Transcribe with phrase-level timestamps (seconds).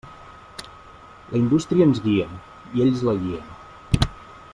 [1.33, 2.25] La indústria ens guia,
[2.79, 4.09] i ells la guien.